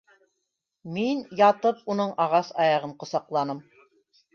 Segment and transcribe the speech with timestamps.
[0.95, 3.67] Мин, ятып, уның ағас аяғын ҡосаҡланым.